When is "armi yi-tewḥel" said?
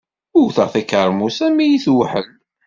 1.45-2.27